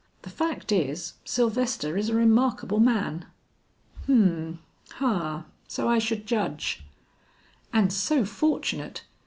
[0.23, 3.27] The fact is, Sylvester is a remarkable man."
[4.07, 4.57] "Hum,
[4.93, 6.83] ha, so I should judge."
[7.71, 9.03] "And so fortunate!